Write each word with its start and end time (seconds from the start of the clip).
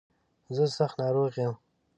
زه 0.55 0.65
سخت 0.77 0.95
ناروغ 1.01 1.33
يم. 1.45 1.53